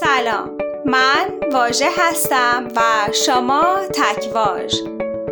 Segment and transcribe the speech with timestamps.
[0.00, 0.50] سلام.
[0.84, 2.80] من واژه هستم و
[3.12, 4.74] شما تکواژ.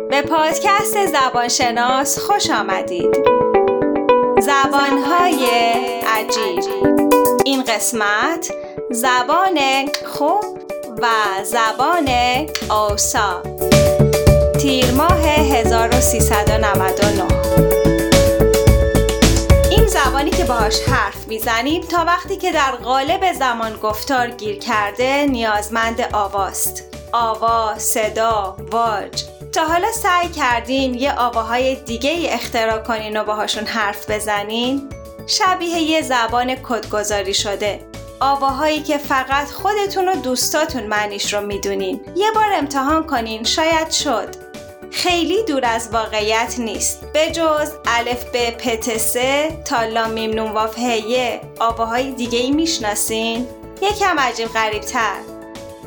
[0.09, 3.17] به پادکست زبانشناس خوش آمدید.
[4.39, 5.45] زبانهای
[6.17, 6.63] عجیب.
[7.45, 8.51] این قسمت
[8.91, 9.59] زبان
[10.05, 10.59] خوب
[11.01, 11.07] و
[11.43, 12.09] زبان
[12.69, 13.43] اوسا
[14.61, 17.28] تیر ماه 1399 این
[19.89, 26.01] زبانی که باهاش حرف می‌زنیم تا وقتی که در قالب زمان گفتار گیر کرده نیازمند
[26.13, 26.83] آواست.
[27.13, 29.23] آوا، صدا، واج.
[29.53, 34.89] تا حالا سعی کردین یه آواهای دیگه ای اختراع کنین و باهاشون حرف بزنین؟
[35.27, 37.85] شبیه یه زبان کدگذاری شده.
[38.19, 42.01] آواهایی که فقط خودتون و دوستاتون معنیش رو می‌دونین.
[42.15, 44.38] یه بار امتحان کنین شاید شد.
[44.91, 47.05] خیلی دور از واقعیت نیست.
[47.13, 53.47] به جز الف به پتسه تا لام میم نون واف هیه آواهای دیگه ای می‌شناسین؟
[53.81, 55.15] یکم عجیب غریب تر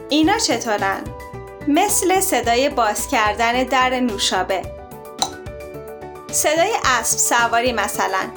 [0.08, 1.00] اینا چطورن؟
[1.68, 4.62] مثل صدای باز کردن در نوشابه.
[6.30, 8.30] صدای اسب سواری مثلا.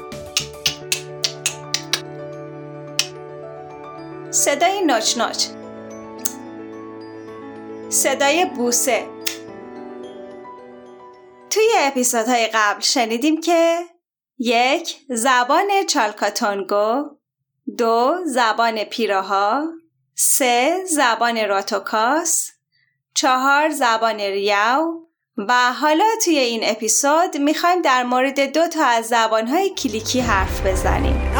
[4.32, 5.46] صدای نوچ نوچ.
[7.90, 9.15] صدای بوسه.
[11.88, 13.80] اپیزودهای قبل شنیدیم که
[14.38, 17.04] یک زبان چالکاتونگو
[17.78, 19.64] دو زبان پیراها
[20.16, 22.50] سه زبان راتوکاس
[23.14, 25.06] چهار زبان ریاو
[25.38, 31.32] و حالا توی این اپیزود می‌خوایم در مورد دو تا از زبانهای کلیکی حرف بزنیم.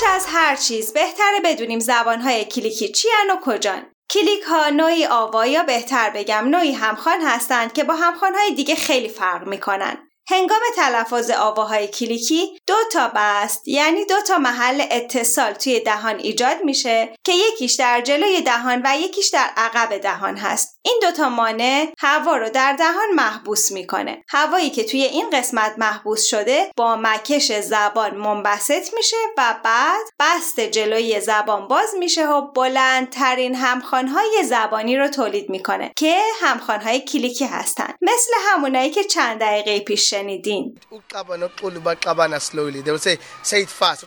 [0.00, 3.86] پیش از هر چیز بهتره بدونیم زبانهای کلیکی چی و کجان.
[4.10, 9.08] کلیک ها نوعی آوا یا بهتر بگم نوعی همخوان هستند که با همخوانهای دیگه خیلی
[9.08, 10.05] فرق می‌کنن.
[10.28, 16.56] هنگام تلفظ آواهای کلیکی دو تا بست یعنی دو تا محل اتصال توی دهان ایجاد
[16.64, 20.78] میشه که یکیش در جلوی دهان و یکیش در عقب دهان هست.
[20.82, 24.24] این دو تا مانع هوا رو در دهان محبوس می‌کنه.
[24.28, 30.60] هوایی که توی این قسمت محبوس شده با مکش زبان منبسط میشه و بعد بست
[30.60, 37.94] جلوی زبان باز میشه و بلندترین همخوانهای زبانی رو تولید می‌کنه که همخوانهای کلیکی هستن.
[38.02, 40.78] مثل همونایی که چند دقیقه پیش Shani Dean.
[42.82, 44.04] They will say, say it fast.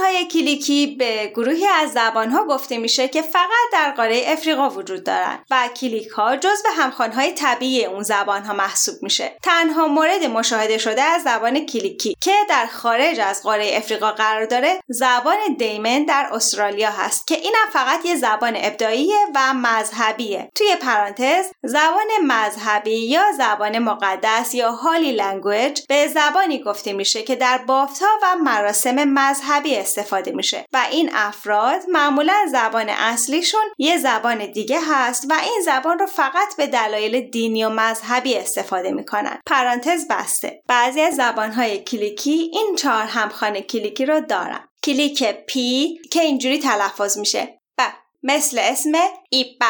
[0.00, 5.04] های کلیکی به گروهی از زبان ها گفته میشه که فقط در قاره افریقا وجود
[5.04, 9.36] دارند و کلیک ها جزء همخوان های طبیعی اون زبان ها محسوب میشه.
[9.42, 14.80] تنها مورد مشاهده شده از زبان کلیکی که در خارج از قاره افریقا قرار داره
[14.88, 20.50] زبان دمین در استرالیا هست که اینم فقط یه زبان ابداعیه و مذهبیه.
[20.54, 27.36] توی پرانتز زبان مذهبی یا زبان مقدس یا holy language به زبانی گفته میشه که
[27.36, 29.31] در بافتها و مراسم مذهبی
[29.76, 35.98] استفاده میشه و این افراد معمولا زبان اصلیشون یه زبان دیگه هست و این زبان
[35.98, 39.40] رو فقط به دلایل دینی و مذهبی استفاده می‌کنن.
[39.46, 40.62] پرانتز بسته.
[40.68, 44.68] بعضی از زبانهای کلیکی این چهار همخانه کلیکی رو دارن.
[44.82, 47.60] کلیک پی که اینجوری تلفظ میشه.
[47.78, 47.82] ب
[48.22, 48.92] مثل اسم
[49.30, 49.66] ای با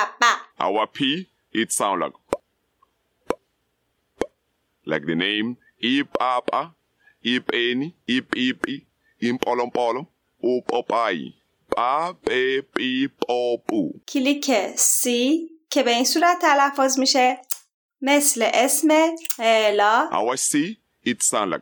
[0.61, 2.13] Our P, it sound like
[4.87, 6.75] like the name Ipapa,
[7.25, 8.87] Ipeni, Ipipi,
[9.23, 9.39] این
[10.39, 10.83] او پا
[11.71, 13.57] پا پی پی پا
[14.09, 17.39] کلیک سی که به این صورت تلفظ میشه.
[18.03, 18.89] مثل اسم
[19.39, 21.61] ایلا اوه سی ایت سان لگ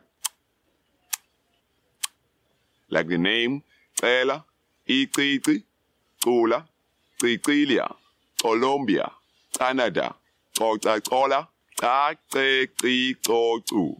[2.89, 3.63] لگ دی نیم
[4.03, 4.45] ایلا
[4.85, 5.63] ای تی تی
[6.21, 6.63] تولا
[7.19, 7.79] تی تی
[8.41, 9.11] کولومبیا
[9.59, 10.15] کانادا
[10.57, 11.47] کولا کولا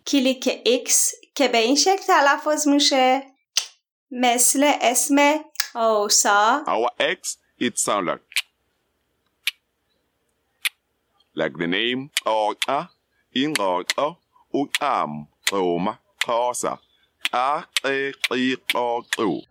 [0.07, 3.30] کلیک اکس که به این شکل تلفظ میشه.
[4.11, 5.15] مثل اسم
[5.75, 6.63] او سا.
[6.67, 8.21] our x it sound like
[11.35, 12.81] like the name او ا.
[13.35, 13.83] ing او
[14.51, 15.93] او ام سوما
[17.33, 19.41] ا تی او قو.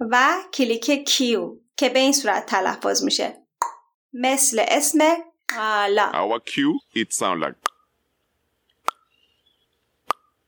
[0.55, 3.37] کلیک کیو که بهین صورت تلفظ میشه.
[4.13, 4.99] مثل اسم
[5.59, 6.13] آلا.
[6.13, 6.53] our q
[6.97, 7.57] it sound like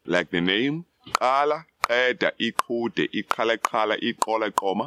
[0.06, 0.84] like the name
[1.20, 1.64] آلا.
[1.88, 4.86] Qeda iqhude iqhala qhala iqola qoma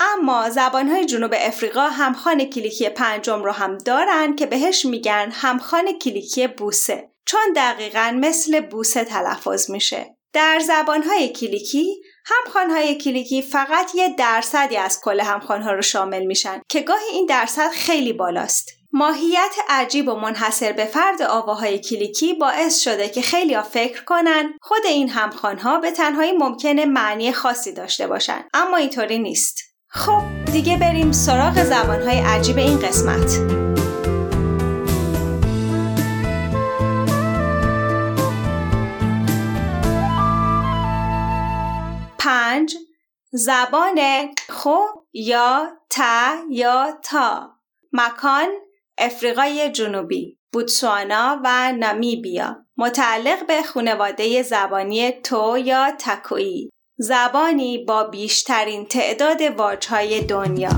[0.00, 6.46] اما زبانهای جنوب افریقا همخان کلیکی پنجم رو هم دارن که بهش میگن همخان کلیکی
[6.46, 14.76] بوسه چون دقیقا مثل بوسه تلفظ میشه در زبانهای کلیکی همخوانهای کلیکی فقط یه درصدی
[14.76, 18.70] از کل همخوانها رو شامل میشن که گاهی این درصد خیلی بالاست.
[18.92, 24.52] ماهیت عجیب و منحصر به فرد آواهای کلیکی باعث شده که خیلی ها فکر کنن
[24.62, 28.44] خود این همخوانها به تنهایی ممکنه معنی خاصی داشته باشن.
[28.54, 29.58] اما اینطوری نیست.
[29.88, 30.22] خب
[30.52, 33.59] دیگه بریم سراغ زبانهای عجیب این قسمت.
[42.30, 42.76] پنج
[43.32, 44.00] زبان
[44.48, 44.76] خو
[45.12, 47.50] یا تا یا تا
[47.92, 48.48] مکان
[48.98, 52.56] افریقای جنوبی بوتسوانا و نامیبیا.
[52.76, 56.70] متعلق به خانواده زبانی تو یا تکویی.
[56.98, 60.70] زبانی با بیشترین تعداد واجهای دنیا.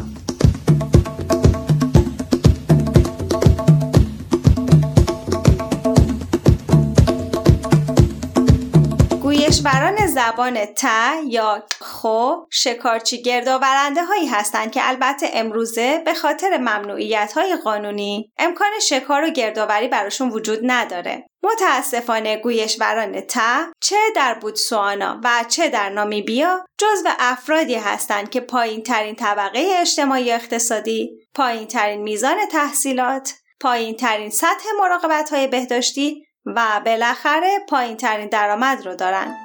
[9.62, 10.84] گویشوران زبان ت
[11.26, 18.70] یا خو شکارچی گردآورنده هایی هستند که البته امروزه به خاطر ممنوعیت های قانونی امکان
[18.88, 21.26] شکار و گردآوری براشون وجود نداره.
[21.42, 23.38] متاسفانه گویشوران ت
[23.80, 30.32] چه در بوتسوانا و چه در نامیبیا جزو افرادی هستند که پایین ترین طبقه اجتماعی
[30.32, 38.28] اقتصادی، پایین ترین میزان تحصیلات، پایین ترین سطح مراقبت های بهداشتی و بالاخره پایین ترین
[38.28, 39.36] درآمد رو دارن.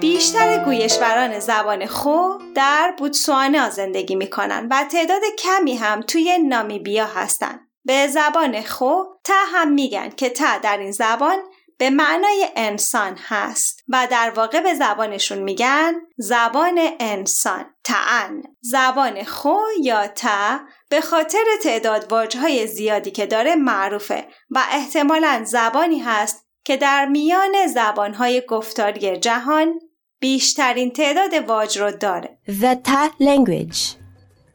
[0.00, 2.20] بیشتر گویشوران زبان خو
[2.54, 7.60] در بوتسوانا زندگی می کنن و تعداد کمی هم توی نامیبیا هستن.
[7.84, 8.92] به زبان خو
[9.24, 11.38] تا هم میگن که تا در این زبان
[11.78, 18.42] به معنای انسان هست و در واقع به زبانشون میگن زبان انسان تعن.
[18.60, 25.44] زبان خو یا تا به خاطر تعداد واجه های زیادی که داره معروفه و احتمالا
[25.46, 29.80] زبانی هست که در میان زبانهای گفتاری جهان
[30.20, 32.38] بیشترین تعداد واج رو داره.
[32.48, 33.78] The Ta language.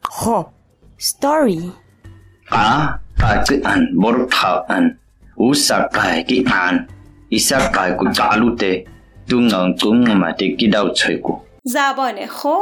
[0.02, 0.42] خو
[0.98, 1.72] Story.
[2.50, 4.98] قا قا ان برتا ان
[5.50, 6.22] وسا قا
[6.52, 6.88] ان
[11.64, 12.54] زبان خو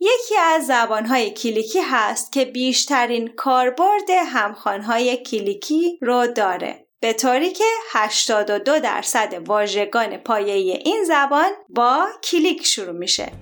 [0.00, 7.64] یکی از زبانهای کلیکی هست که بیشترین کاربرد همخوانهای کلیکی رو داره به طوری که
[7.92, 13.32] 82 درصد واژگان پایه این زبان با کلیک شروع میشه.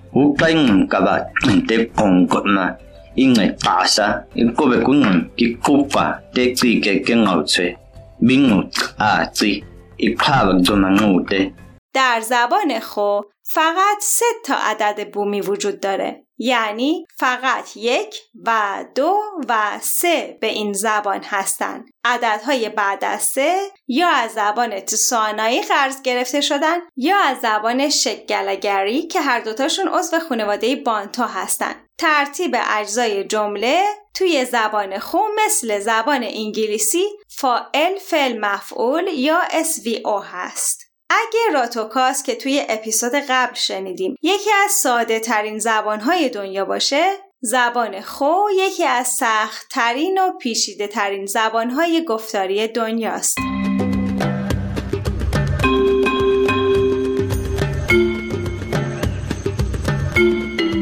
[11.93, 19.19] در زبان خو فقط سه تا عدد بومی وجود داره یعنی فقط یک و دو
[19.49, 21.89] و سه به این زبان هستند.
[22.05, 29.07] عددهای بعد از سه یا از زبان تسانایی قرض گرفته شدن یا از زبان شکلگری
[29.07, 31.75] که هر دوتاشون عضو خانواده بانتا هستند.
[31.97, 33.83] ترتیب اجزای جمله
[34.13, 37.03] توی زبان خو مثل زبان انگلیسی
[37.37, 40.81] فائل فعل مفعول یا SVO هست.
[41.09, 47.13] اگه راتوکاس که توی اپیزود قبل شنیدیم یکی از ساده ترین زبان های دنیا باشه
[47.41, 53.37] زبان خو یکی از سخت ترین و پیشیده ترین زبان های گفتاری دنیاست.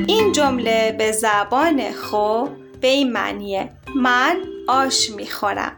[0.07, 2.45] این جمله به زبان خو
[2.81, 4.41] به این معنیه من
[4.71, 5.77] آش می‌خورم.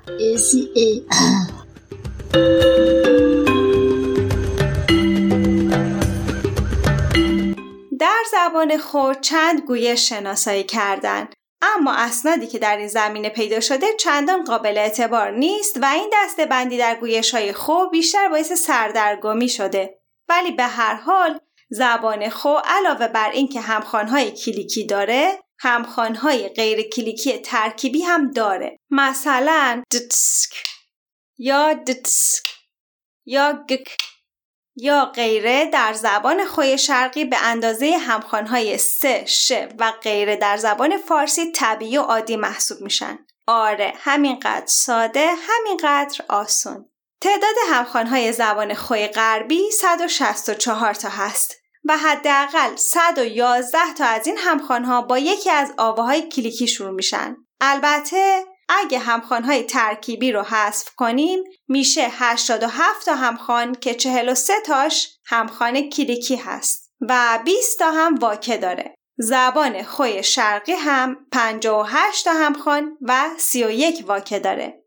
[8.00, 13.86] در زبان خود چند گویش شناسایی کردند اما اسنادی که در این زمینه پیدا شده
[14.00, 19.50] چندان قابل اعتبار نیست و این دسته بندی در گویش های خو بیشتر باعث سردرگمی
[19.50, 20.00] شده.
[20.30, 27.38] ولی به هر حال زبان خو علاوه بر اینکه همخوانهای کلیکی داره همخوانهای غیر کلیکی
[27.38, 30.64] ترکیبی هم داره مثلا دتسک
[31.38, 32.48] یا دتسک
[33.26, 33.98] یا گک
[34.76, 40.98] یا غیره در زبان خوی شرقی به اندازه همخوانهای سه، ش و غیره در زبان
[40.98, 43.20] فارسی طبیعی و عادی محسوب میشن.
[43.48, 46.90] آره همینقدر ساده همینقدر آسون.
[47.22, 55.02] تعداد همخوانهای زبان خوی غربی 164 تا هست و حداقل 111 تا از این همخوانها
[55.02, 57.36] با یکی از آواهای کلیکی شروع میشن.
[57.62, 65.90] البته اگه همخوانهای ترکیبی رو حذف کنیم میشه 87 تا همخوان که 43 تاش همخوان
[65.90, 68.96] کلیکی هست و 20 تا هم واکه داره.
[69.18, 74.84] زبان خوی شرقی هم 58 تا همخوان و 31 واکه داره.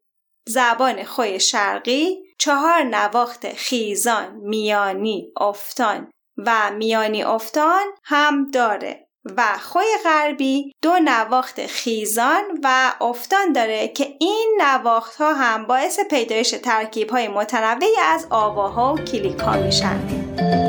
[0.49, 9.87] زبان خوی شرقی چهار نواخت خیزان، میانی، افتان و میانی افتان هم داره و خوی
[10.05, 17.11] غربی دو نواخت خیزان و افتان داره که این نواخت ها هم باعث پیدایش ترکیب
[17.11, 20.66] های متنوعی از آواها و کلیک ها میشن.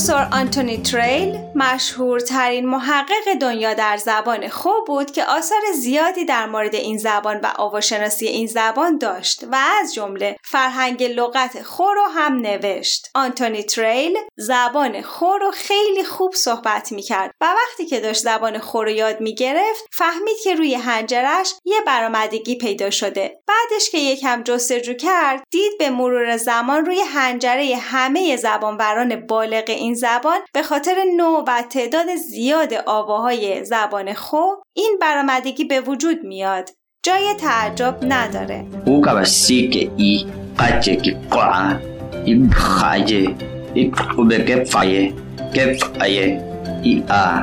[0.00, 6.74] پروفسور آنتونی تریل مشهورترین محقق دنیا در زبان خوب بود که آثار زیادی در مورد
[6.74, 12.40] این زبان و آواشناسی این زبان داشت و از جمله فرهنگ لغت خور رو هم
[12.40, 13.10] نوشت.
[13.14, 18.84] آنتونی تریل زبان خور رو خیلی خوب صحبت می‌کرد و وقتی که داشت زبان خور
[18.84, 23.40] رو یاد می‌گرفت فهمید که روی هنجرش یه برآمدگی پیدا شده.
[23.46, 29.89] بعدش که یکم جستجو کرد دید به مرور زمان روی هنجره همه زبانوران بالغ این
[29.94, 34.42] زبان به خاطر نوع و تعداد زیاد آواهای زبان خو
[34.76, 36.70] این برآمدگی به وجود میاد.
[37.02, 38.66] جای تعجب نداره.
[38.86, 40.26] او که که ای
[40.58, 41.80] قجه که قرآن
[42.24, 43.34] ای خاجه
[43.74, 45.14] ای خوبه که فایه
[45.54, 46.44] که فایه
[46.82, 47.42] ای آ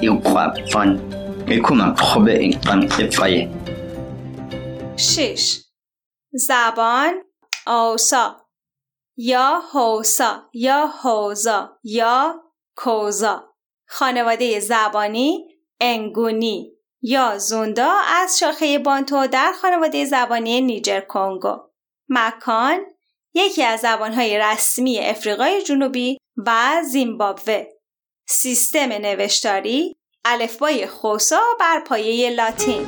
[0.00, 1.00] ای خواب فن
[1.46, 1.62] ای
[1.96, 3.48] خوبه این فن که
[4.96, 5.60] شش.
[6.32, 7.14] زبان
[7.66, 8.45] اوسا
[9.16, 12.34] یا هوسا یا هوزا یا
[12.76, 13.44] کوزا.
[13.88, 15.48] خانواده زبانی
[15.80, 16.72] انگونی.
[17.02, 21.56] یا زوندا از شاخه بانتو در خانواده زبانی نیجر کنگو.
[22.08, 22.80] مکان
[23.34, 27.64] یکی از زبانهای رسمی افریقای جنوبی و زیمبابوه.
[28.28, 32.86] سیستم نوشتاری الفبای خوسا بر پایه لاتین.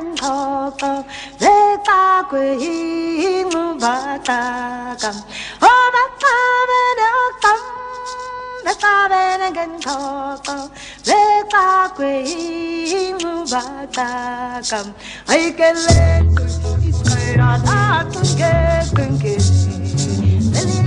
[0.00, 1.04] 人头高，
[1.40, 1.48] 来
[1.84, 5.14] 把鬼我把他干，
[5.60, 6.24] 我把他
[6.70, 7.02] 们了
[7.42, 7.44] 干，
[8.64, 9.90] 来把别人人头
[10.42, 10.48] 高，
[11.04, 12.24] 来把鬼
[13.22, 13.60] 我把
[13.92, 14.94] 他干，
[15.26, 16.24] 哎个嘞，
[17.10, 18.42] 哎呀，他真个
[18.96, 19.24] 真个。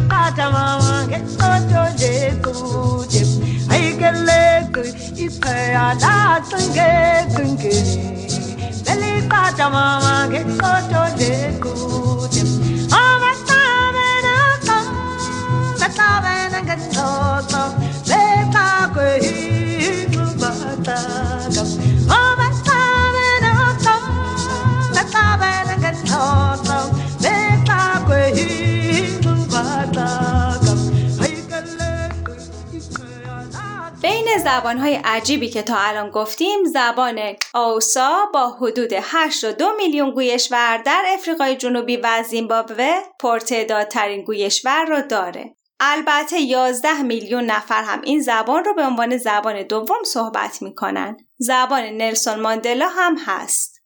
[0.10, 2.12] Pachamama que cocho de
[2.44, 3.24] cuye
[3.70, 4.42] Ay que le
[4.72, 7.72] cuy y pea la sangue con que
[9.34, 12.42] kata mama ngekoto ndekuti
[13.02, 14.36] ovatavena
[14.66, 14.86] kam
[15.80, 17.62] vatavena ngendozo
[34.44, 37.20] زبانهای عجیبی که تا الان گفتیم زبان
[37.54, 45.56] آوسا با حدود 82 میلیون گویشور در افریقای جنوبی و زیمبابوه پرتعدادترین گویشور را داره.
[45.80, 51.18] البته 11 میلیون نفر هم این زبان رو به عنوان زبان دوم صحبت می‌کنن.
[51.38, 53.80] زبان نلسون ماندلا هم هست.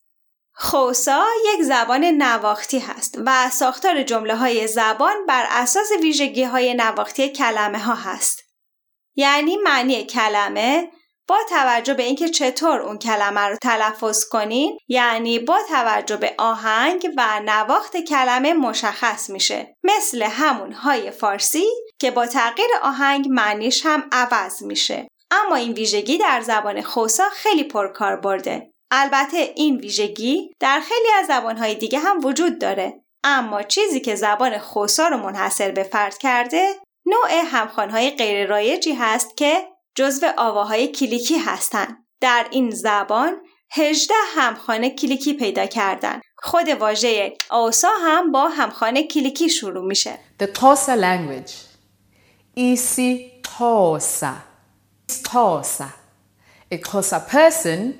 [0.53, 7.29] خوسا یک زبان نواختی هست و ساختار جمله های زبان بر اساس ویژگی های نواختی
[7.29, 8.46] کلمه ها هست.
[9.17, 10.91] یعنی معنی کلمه؟
[11.27, 17.09] با توجه به اینکه چطور اون کلمه رو تلفظ کنین یعنی با توجه به آهنگ
[17.17, 19.75] و نواخت کلمه مشخص میشه.
[19.83, 21.65] مثل همون های فارسی
[21.99, 25.07] که با تغییر آهنگ معنیش هم عوض میشه.
[25.31, 28.71] اما این ویژگی در زبان خوسا خیلی پرکار برده.
[28.91, 33.01] البته این ویژگی در خیلی از زبانهای دیگه هم وجود داره.
[33.23, 36.75] اما چیزی که زبان خوسا رو منحصر به فرد کرده
[37.07, 42.05] نوع همخوانهای غیر رایجی هست که جزو آواهای کلیکی هستند.
[42.21, 46.21] در این زبان 18 همخانه کلیکی پیدا کردن.
[46.37, 50.19] خود واژه اوسا هم با همخانه کلیکی شروع میشه.
[50.43, 51.51] The Xhosa language.
[52.57, 54.33] Isi Xhosa.
[55.07, 55.89] Xhosa.
[56.71, 57.93] A Xhosa person.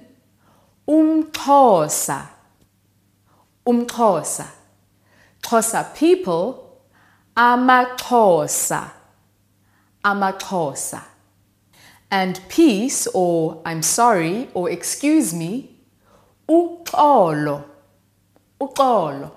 [0.87, 2.19] Umxhosa.
[3.69, 4.47] Umxhosa.
[5.43, 6.45] Xhosa people.
[7.37, 8.96] Amaxhosa.
[10.09, 11.01] Amaxhosa.
[12.11, 15.69] and peace or I'm sorry or excuse me,
[16.49, 17.63] uxolo.
[18.59, 19.31] Uxolo.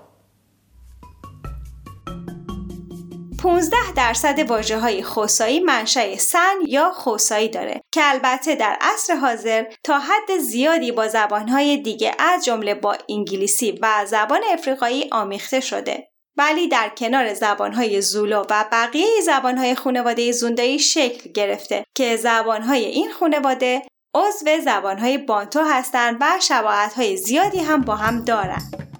[3.39, 9.63] 15 درصد واجه های خوسایی منشأ سن یا خوسایی داره که البته در عصر حاضر
[9.83, 16.10] تا حد زیادی با زبانهای دیگه از جمله با انگلیسی و زبان افریقایی آمیخته شده.
[16.37, 23.11] ولی در کنار زبانهای زولو و بقیه زبانهای خانواده زوندایی شکل گرفته که زبانهای این
[23.11, 23.81] خانواده
[24.15, 28.90] عضو زبانهای بانتو هستند و شباهتهای زیادی هم با هم دارند.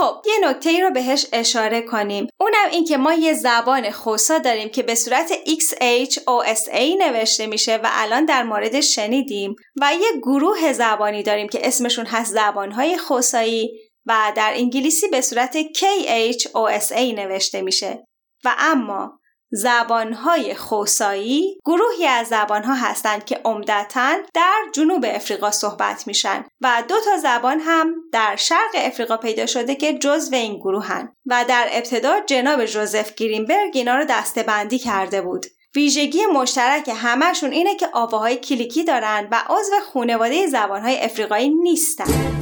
[0.00, 2.26] خب یه نکته ای رو بهش اشاره کنیم.
[2.40, 7.88] اونم این که ما یه زبان خوسا داریم که به صورت XHOSA نوشته میشه و
[7.92, 13.70] الان در مورد شنیدیم و یه گروه زبانی داریم که اسمشون هست زبانهای خوسایی
[14.06, 18.04] و در انگلیسی به صورت KHOSA نوشته میشه.
[18.44, 19.19] و اما
[19.50, 26.94] زبانهای خوسایی گروهی از زبانها هستند که عمدتا در جنوب افریقا صحبت میشن و دو
[27.00, 32.20] تا زبان هم در شرق افریقا پیدا شده که جزو این گروهن و در ابتدا
[32.20, 35.46] جناب جوزف گرینبرگ اینا رو دسته بندی کرده بود.
[35.76, 42.40] ویژگی مشترک همشون اینه که آواهای کلیکی دارن و عضو خانواده زبانهای افریقایی نیستن.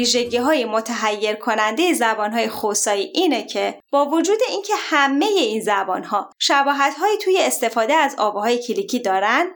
[0.00, 6.04] ویژگی های متحیر کننده زبان های خوسایی اینه که با وجود اینکه همه این زبان
[6.04, 9.54] ها شباهت های توی استفاده از آواهای کلیکی دارن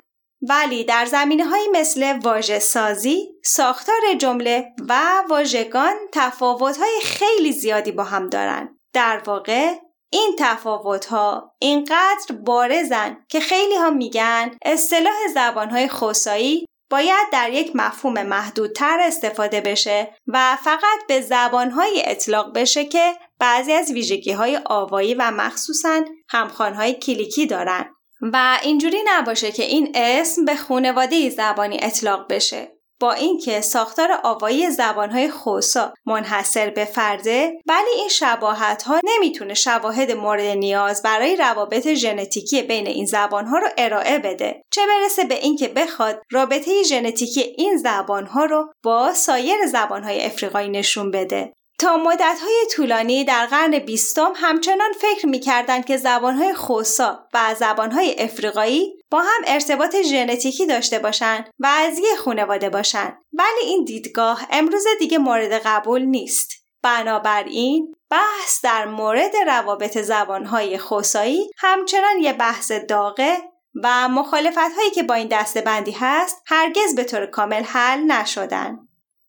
[0.49, 7.92] ولی در زمینه های مثل واژه سازی، ساختار جمله و واژگان تفاوت های خیلی زیادی
[7.92, 8.79] با هم دارن.
[8.92, 9.75] در واقع
[10.12, 17.51] این تفاوت ها اینقدر بارزن که خیلی ها میگن اصطلاح زبان های خوسایی باید در
[17.53, 24.33] یک مفهوم محدودتر استفاده بشه و فقط به زبانهایی اطلاق بشه که بعضی از ویژگی
[24.33, 27.94] های آوایی و مخصوصا همخوانهای کلیکی دارن.
[28.33, 32.74] و اینجوری نباشه که این اسم به خونواده زبانی اطلاق بشه.
[33.00, 40.12] با اینکه ساختار آوایی زبانهای خوسا منحصر به فرده ولی این شباهت ها نمی‌تونه شواهد
[40.12, 45.68] مورد نیاز برای روابط ژنتیکی بین این زبانها رو ارائه بده چه برسه به اینکه
[45.68, 51.52] بخواد رابطه ژنتیکی این زبانها رو با سایر زبانهای افریقایی نشون بده.
[51.85, 58.94] تا مدتهای طولانی در قرن بیستم همچنان فکر می‌کردند که زبانهای خوسا و زبانهای افریقایی
[59.11, 64.85] با هم ارتباط ژنتیکی داشته باشند و از یه خانواده باشند ولی این دیدگاه امروز
[64.99, 73.37] دیگه مورد قبول نیست بنابراین بحث در مورد روابط زبانهای خوسایی همچنان یه بحث داغه
[73.83, 78.79] و مخالفت هایی که با این دسته بندی هست هرگز به طور کامل حل نشدن.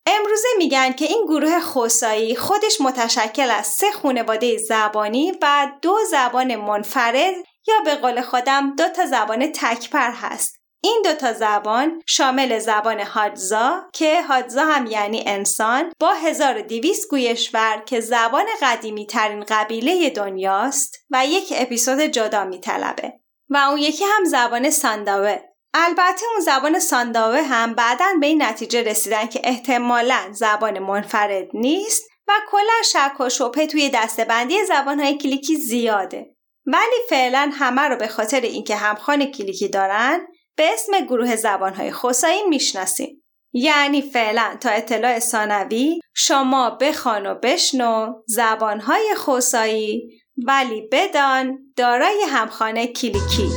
[0.06, 6.56] امروزه میگن که این گروه خوسایی خودش متشکل از سه خانواده زبانی و دو زبان
[6.56, 7.36] منفرد
[7.68, 10.56] یا به قول خودم دو تا زبان تکپر هست.
[10.84, 17.84] این دو تا زبان شامل زبان هادزا که هادزا هم یعنی انسان با 1200 گویشور
[17.86, 23.14] که زبان قدیمی ترین قبیله دنیاست و یک اپیزود جدا میطلبه
[23.50, 25.40] و اون یکی هم زبان سانداوه
[25.78, 32.04] البته اون زبان سانداوه هم بعدا به این نتیجه رسیدن که احتمالا زبان منفرد نیست
[32.28, 36.36] و کلا شک و شبهه توی دستبندی زبانهای کلیکی زیاده.
[36.66, 42.44] ولی فعلا همه رو به خاطر اینکه همخوان کلیکی دارن به اسم گروه زبانهای خصایی
[42.44, 43.24] می‌شناسیم.
[43.54, 50.10] یعنی فعلا تا اطلاع ثانوی شما بخوان و بشنو زبانهای خصایی
[50.48, 53.50] ولی بدان دارای همخانه کلیکی.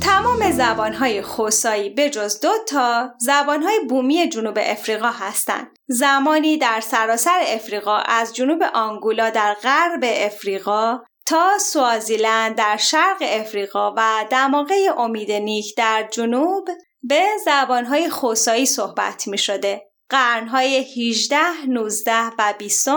[0.00, 5.66] تمام زبانهای خوسایی به جز دو تا زبانهای بومی جنوب افریقا هستند.
[5.88, 13.94] زمانی در سراسر افریقا از جنوب آنگولا در غرب افریقا تا سوازیلند در شرق افریقا
[13.96, 16.68] و دماغه امید نیک در جنوب
[17.02, 19.82] به زبانهای خوسایی صحبت می شده.
[20.08, 22.88] قرنهای 18, 19 و 20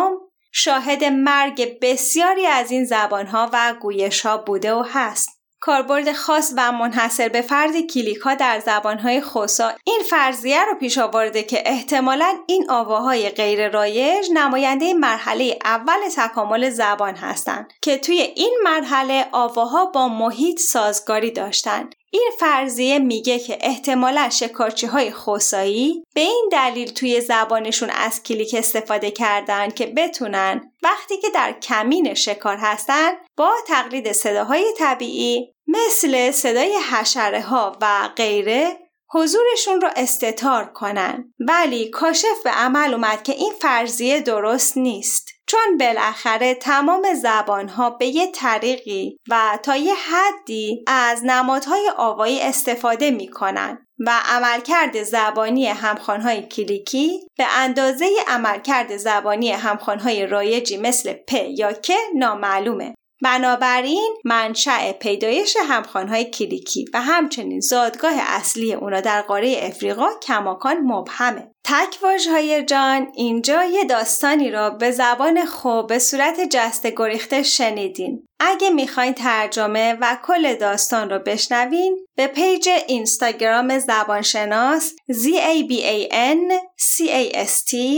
[0.59, 5.29] شاهد مرگ بسیاری از این زبانها و گویشها بوده و هست.
[5.59, 10.97] کاربرد خاص و منحصر به فرد کلیک ها در زبانهای خوسا این فرضیه رو پیش
[10.97, 18.21] آورده که احتمالا این آواهای غیر رایج نماینده مرحله اول تکامل زبان هستند که توی
[18.21, 26.03] این مرحله آواها با محیط سازگاری داشتند این فرضیه میگه که احتمالا شکارچی های خوسایی
[26.15, 32.13] به این دلیل توی زبانشون از کلیک استفاده کردن که بتونن وقتی که در کمین
[32.13, 40.65] شکار هستن با تقلید صداهای طبیعی مثل صدای حشره ها و غیره حضورشون رو استتار
[40.65, 41.33] کنن.
[41.39, 45.36] ولی کاشف به عمل اومد که این فرضیه درست نیست.
[45.47, 53.11] چون بالاخره تمام زبانها به یه طریقی و تا یه حدی از نمادهای آوایی استفاده
[53.11, 61.73] می‌کنن و عملکرد زبانی همخوانهای کلیکی به اندازه عملکرد زبانی همخوانهای رایجی مثل پ یا
[61.73, 62.95] که نامعلومه.
[63.23, 71.51] بنابراین منشأ پیدایش همخوانهای کلیکی و همچنین زادگاه اصلی اونا در قاره افریقا کماکان مبهمه.
[71.69, 71.97] تک
[72.31, 78.27] های جان اینجا یه داستانی را به زبان خوب به صورت جست گریخته شنیدین.
[78.39, 86.53] اگه می‌خواین ترجمه و کل داستان رو بشنوین به پیج اینستاگرام زبانشناس ZABAN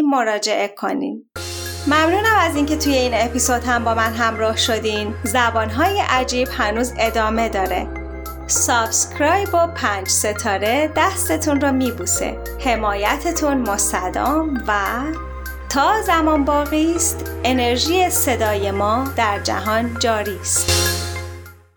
[0.03, 1.29] مراجعه کنین.
[1.87, 5.13] ممنونم از اینکه توی این اپیزود هم با من همراه شدین.
[5.23, 7.98] زبانهای عجیب هنوز ادامه داره.
[8.49, 12.37] سابسکرایب و پنج ستاره دستتون رو میبوسه.
[12.59, 14.73] حمایتتون مستدام و
[15.69, 21.08] تا زمان باقی است انرژی صدای ما در جهان جاری است.